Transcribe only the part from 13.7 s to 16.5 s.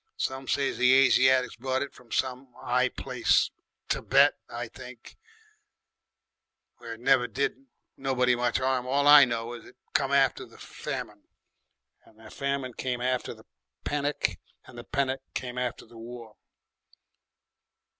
Penic and the Penic come after the War."